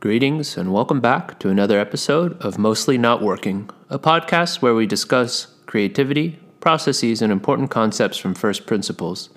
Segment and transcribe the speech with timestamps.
[0.00, 4.86] Greetings and welcome back to another episode of Mostly Not Working, a podcast where we
[4.86, 9.28] discuss creativity, processes, and important concepts from first principles.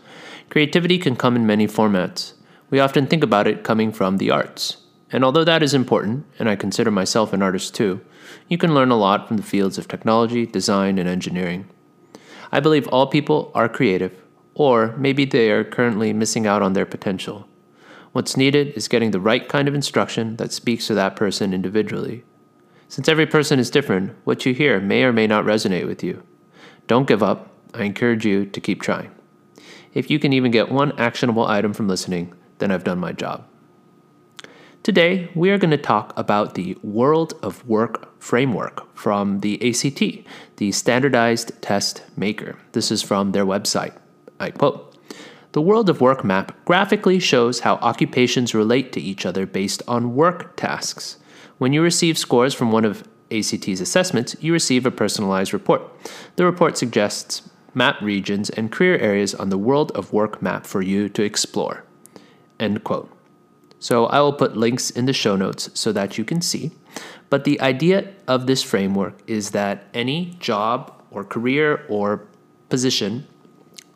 [0.49, 2.35] Creativity can come in many formats.
[2.69, 4.77] We often think about it coming from the arts.
[5.11, 7.99] And although that is important, and I consider myself an artist too,
[8.47, 11.67] you can learn a lot from the fields of technology, design, and engineering.
[12.51, 14.21] I believe all people are creative,
[14.53, 17.47] or maybe they are currently missing out on their potential.
[18.11, 22.25] What's needed is getting the right kind of instruction that speaks to that person individually.
[22.89, 26.23] Since every person is different, what you hear may or may not resonate with you.
[26.87, 27.49] Don't give up.
[27.73, 29.11] I encourage you to keep trying.
[29.93, 33.45] If you can even get one actionable item from listening, then I've done my job.
[34.83, 40.27] Today, we are going to talk about the World of Work framework from the ACT,
[40.57, 42.57] the Standardized Test Maker.
[42.71, 43.95] This is from their website.
[44.39, 44.97] I quote
[45.51, 50.15] the World of Work map graphically shows how occupations relate to each other based on
[50.15, 51.17] work tasks.
[51.59, 55.83] When you receive scores from one of ACT's assessments, you receive a personalized report.
[56.37, 60.81] The report suggests map regions and career areas on the World of Work map for
[60.81, 61.83] you to explore.
[62.59, 63.15] End quote.
[63.81, 66.71] So I will put links in the show notes so that you can see.
[67.31, 72.27] But the idea of this framework is that any job or career or
[72.69, 73.25] position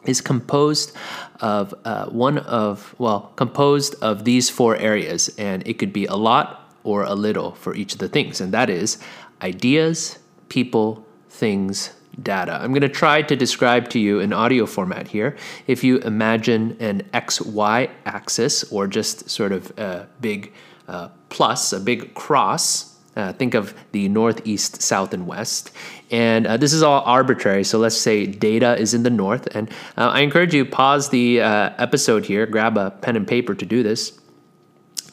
[0.06, 0.92] is composed
[1.40, 6.16] of uh, one of, well, composed of these four areas, and it could be a
[6.16, 8.98] lot or a little for each of the things, and that is
[9.42, 12.60] ideas, people, things, data.
[12.62, 15.36] I'm going to try to describe to you in audio format here.
[15.68, 20.54] If you imagine an XY axis or just sort of a big
[20.88, 25.72] uh, plus, a big cross, uh, think of the northeast, south, and west.
[26.12, 27.64] And uh, this is all arbitrary.
[27.64, 29.48] So let's say data is in the north.
[29.56, 33.56] And uh, I encourage you pause the uh, episode here, grab a pen and paper
[33.56, 34.20] to do this.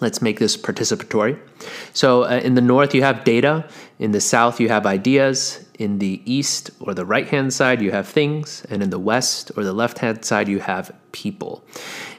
[0.00, 1.38] Let's make this participatory.
[1.92, 3.68] So uh, in the north, you have data.
[4.00, 5.64] In the south, you have ideas.
[5.78, 8.64] In the east or the right hand side, you have things.
[8.68, 11.64] And in the west or the left hand side, you have people.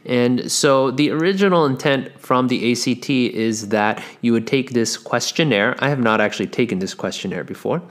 [0.06, 5.76] And so the original intent from the ACT is that you would take this questionnaire.
[5.80, 7.82] I have not actually taken this questionnaire before,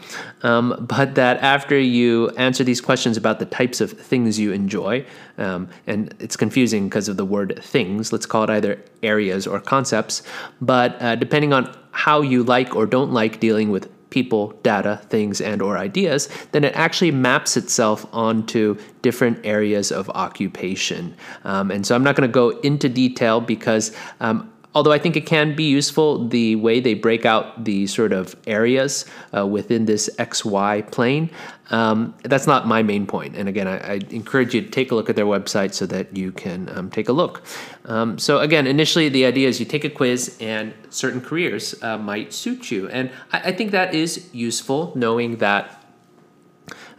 [0.42, 5.06] um, but that after you answer these questions about the types of things you enjoy,
[5.38, 9.58] um, and it's confusing because of the word things, let's call it either areas or
[9.60, 10.22] concepts,
[10.60, 15.40] but uh, depending on how you like or don't like dealing with people, data, things,
[15.40, 21.16] and or ideas, then it actually maps itself onto different areas of occupation.
[21.44, 25.16] Um, and so I'm not going to go into detail because um, although I think
[25.16, 29.04] it can be useful, the way they break out the sort of areas
[29.36, 31.30] uh, within this XY plane,
[31.70, 33.34] um, that's not my main point.
[33.36, 36.14] And again, I, I, encourage you to take a look at their website so that
[36.14, 37.42] you can um, take a look.
[37.86, 41.96] Um, so, again, initially, the idea is you take a quiz and certain careers uh,
[41.96, 42.88] might suit you.
[42.88, 45.81] And I, I think that is useful knowing that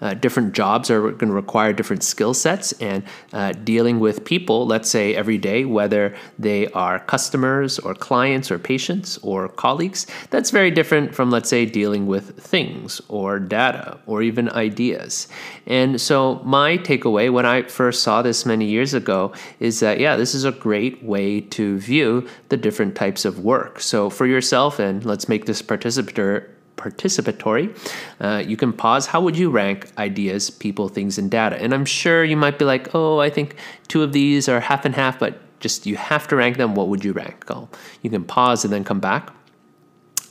[0.04, 4.68] uh, different jobs are going to require different skill sets, and uh, dealing with people,
[4.68, 10.52] let's say every day, whether they are customers or clients or patients or colleagues, that's
[10.52, 15.30] very different from, let's say, dealing with things or data or even ideas.
[15.66, 19.32] And so, my takeaway when I first saw this many years ago
[19.62, 23.80] is that, yeah, this is a great way to view the different types of work.
[23.80, 27.76] So, for yourself, and let's make this participatory participatory.
[28.20, 29.08] Uh, you can pause.
[29.08, 31.56] How would you rank ideas, people, things, and data?
[31.62, 33.56] And I'm sure you might be like, oh, I think
[33.88, 36.76] two of these are half and half, but just you have to rank them.
[36.76, 37.46] What would you rank?
[37.50, 37.70] Oh,
[38.02, 39.32] you can pause and then come back.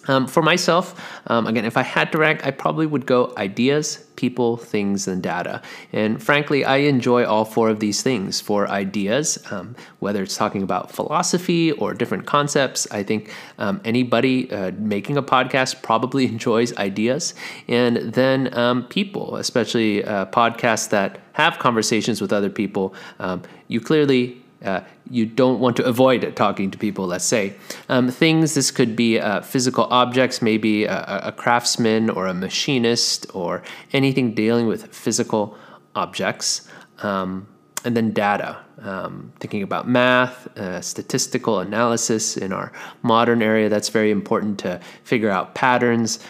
[0.09, 4.05] Um, for myself, um, again, if I had to rank, I probably would go ideas,
[4.17, 5.63] people, things, and data.
[5.93, 8.41] And frankly, I enjoy all four of these things.
[8.41, 14.51] For ideas, um, whether it's talking about philosophy or different concepts, I think um, anybody
[14.51, 17.35] uh, making a podcast probably enjoys ideas.
[17.69, 23.81] And then um, people, especially uh, podcasts that have conversations with other people, um, you
[23.81, 24.81] clearly uh,
[25.11, 27.55] you don't want to avoid talking to people, let's say.
[27.89, 33.27] Um, things, this could be uh, physical objects, maybe a, a, craftsman or a machinist
[33.35, 33.63] or
[33.93, 35.57] anything dealing with physical
[35.95, 36.69] objects.
[37.03, 37.49] Um,
[37.85, 42.73] and then data, um, thinking about math, uh, statistical analysis in our
[43.03, 46.21] modern area, that's very important to figure out patterns.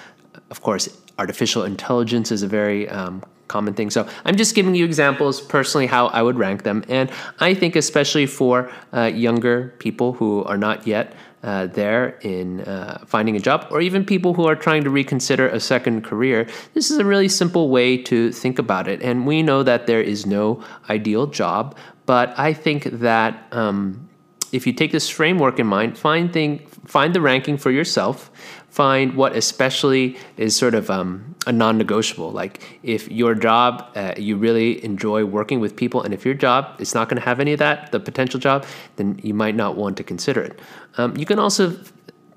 [0.51, 0.89] Of course,
[1.19, 3.91] artificial intelligence is a very um, common thing.
[3.91, 6.79] So I'm just giving you examples personally how I would rank them.
[6.89, 7.07] And
[7.49, 8.55] I think, especially for
[8.93, 11.07] uh, younger people who are not yet
[11.43, 15.47] uh, there in uh, finding a job, or even people who are trying to reconsider
[15.49, 19.03] a second career, this is a really simple way to think about it.
[19.03, 21.77] And we know that there is no ideal job,
[22.07, 23.33] but I think that.
[23.53, 24.09] Um,
[24.53, 28.31] if you take this framework in mind, find thing, find the ranking for yourself,
[28.73, 32.31] find what especially is sort of um, a non-negotiable.
[32.33, 36.81] Like if your job uh, you really enjoy working with people and if your job
[36.81, 38.65] is not going to have any of that the potential job
[38.97, 40.59] then you might not want to consider it.
[40.97, 41.77] Um, you can also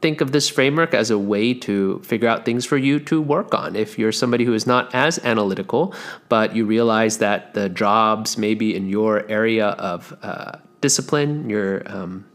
[0.01, 3.53] think of this framework as a way to figure out things for you to work
[3.53, 3.77] on.
[3.77, 5.93] If you're somebody who is not as analytical
[6.27, 12.25] but you realize that the jobs maybe in your area of uh, discipline your um,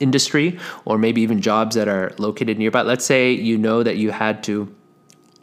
[0.00, 2.82] industry or maybe even jobs that are located nearby.
[2.82, 4.74] Let's say you know that you had to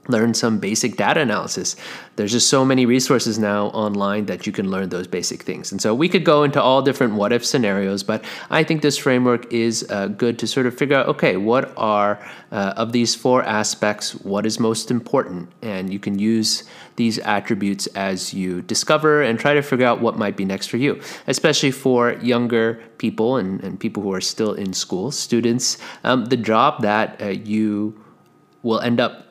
[0.07, 1.75] learn some basic data analysis.
[2.15, 5.71] There's just so many resources now online that you can learn those basic things.
[5.71, 8.98] And so we could go into all different what if scenarios, but I think this
[8.98, 12.19] framework is uh, good to sort of figure out okay, what are
[12.51, 15.50] uh, of these four aspects, what is most important?
[15.62, 16.63] And you can use
[16.95, 20.77] these attributes as you discover and try to figure out what might be next for
[20.77, 25.77] you, especially for younger people and, and people who are still in school, students.
[26.03, 28.03] Um, the job that uh, you
[28.63, 29.26] will end up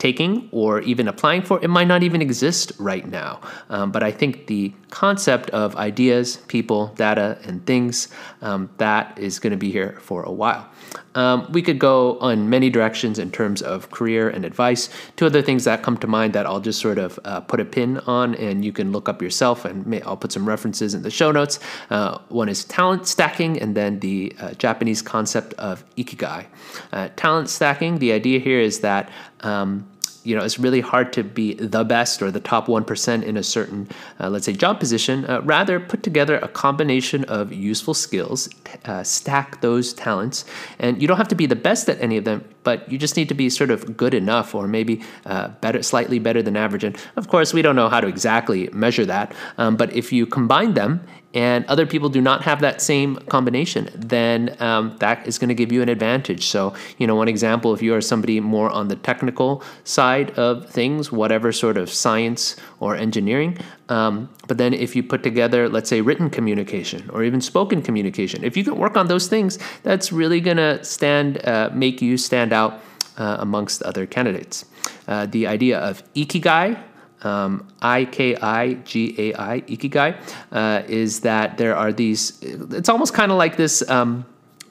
[0.00, 3.40] taking or even applying for, it might not even exist right now.
[3.68, 8.08] Um, but I think the concept of ideas, people, data, and things,
[8.42, 10.68] um, that is going to be here for a while.
[11.14, 14.88] Um, we could go on many directions in terms of career and advice.
[15.16, 17.64] Two other things that come to mind that I'll just sort of uh, put a
[17.64, 21.02] pin on, and you can look up yourself, and may, I'll put some references in
[21.02, 21.58] the show notes.
[21.90, 26.46] Uh, one is talent stacking, and then the uh, Japanese concept of ikigai.
[26.92, 29.10] Uh, talent stacking, the idea here is that
[29.40, 29.86] um,
[30.24, 33.42] you know, it's really hard to be the best or the top 1% in a
[33.42, 33.88] certain,
[34.18, 35.24] uh, let's say, job position.
[35.24, 38.48] Uh, rather, put together a combination of useful skills,
[38.84, 40.44] uh, stack those talents,
[40.78, 43.16] and you don't have to be the best at any of them, but you just
[43.16, 46.84] need to be sort of good enough or maybe uh, better, slightly better than average.
[46.84, 50.26] And of course, we don't know how to exactly measure that, um, but if you
[50.26, 51.00] combine them
[51.32, 55.54] and other people do not have that same combination, then um, that is going to
[55.54, 56.46] give you an advantage.
[56.46, 60.68] So, you know, one example, if you are somebody more on the technical side of
[60.68, 65.88] things, whatever sort of science or engineering, um, but then if you put together, let's
[65.88, 70.12] say, written communication or even spoken communication, if you can work on those things, that's
[70.12, 72.82] really going to stand, uh, make you stand out
[73.18, 74.64] uh, amongst other candidates.
[75.06, 76.80] Uh, the idea of ikigai,
[77.22, 80.16] um, I K I G A I, Ikigai,
[80.52, 83.88] uh, is that there are these, it's almost kind of like this.
[83.88, 84.26] Um,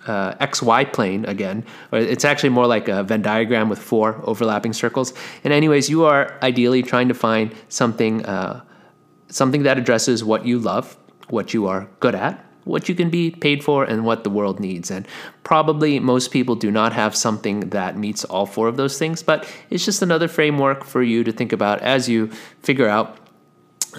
[0.07, 1.63] uh, XY plane again.
[1.91, 5.13] It's actually more like a Venn diagram with four overlapping circles.
[5.43, 8.61] And anyways, you are ideally trying to find something, uh,
[9.27, 10.97] something that addresses what you love,
[11.29, 14.59] what you are good at, what you can be paid for and what the world
[14.59, 14.91] needs.
[14.91, 15.07] And
[15.43, 19.47] probably most people do not have something that meets all four of those things, but
[19.69, 22.27] it's just another framework for you to think about as you
[22.61, 23.17] figure out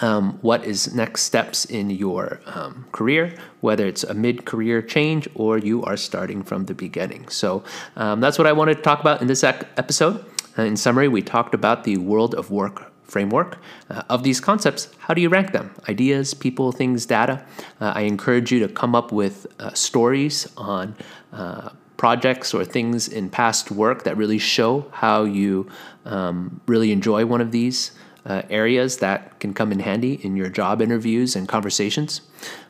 [0.01, 5.29] um, what is next steps in your um, career, whether it's a mid career change
[5.35, 7.29] or you are starting from the beginning.
[7.29, 7.65] So
[7.97, 10.25] um, that's what I wanted to talk about in this episode.
[10.57, 13.59] In summary, we talked about the world of work framework.
[13.91, 15.75] Uh, of these concepts, how do you rank them?
[15.89, 17.45] Ideas, people, things, data.
[17.81, 20.95] Uh, I encourage you to come up with uh, stories on
[21.33, 25.69] uh, projects or things in past work that really show how you
[26.07, 27.93] um, really enjoy one of these
[28.27, 32.21] uh, areas that can come in handy in your job interviews and conversations.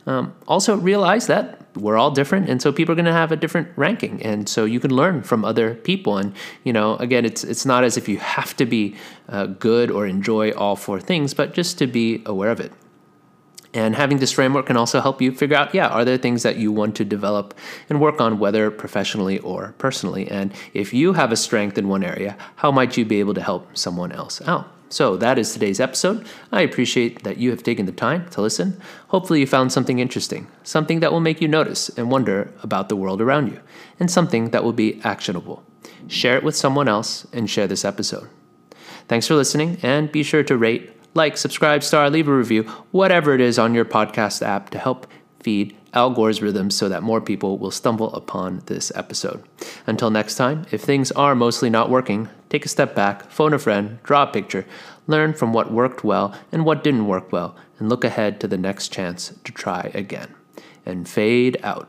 [0.06, 3.36] Um, also, realize that we're all different, and so people are going to have a
[3.36, 6.18] different ranking, and so you can learn from other people.
[6.18, 6.34] And
[6.64, 8.96] you know, again, it's it's not as if you have to be
[9.28, 12.72] uh, good or enjoy all four things, but just to be aware of it.
[13.72, 16.56] And having this framework can also help you figure out, yeah, are there things that
[16.56, 17.54] you want to develop
[17.88, 20.28] and work on, whether professionally or personally?
[20.28, 23.42] And if you have a strength in one area, how might you be able to
[23.42, 24.68] help someone else out?
[24.92, 26.26] So that is today's episode.
[26.50, 28.80] I appreciate that you have taken the time to listen.
[29.08, 32.96] Hopefully, you found something interesting, something that will make you notice and wonder about the
[32.96, 33.60] world around you,
[34.00, 35.62] and something that will be actionable.
[36.08, 38.28] Share it with someone else and share this episode.
[39.06, 43.32] Thanks for listening, and be sure to rate, like, subscribe, star, leave a review, whatever
[43.32, 45.06] it is on your podcast app to help
[45.40, 49.42] feed Al Gore's rhythms so that more people will stumble upon this episode.
[49.86, 53.58] Until next time, if things are mostly not working, take a step back, phone a
[53.58, 54.66] friend, draw a picture,
[55.06, 58.58] learn from what worked well and what didn't work well, and look ahead to the
[58.58, 60.34] next chance to try again.
[60.84, 61.88] And fade out.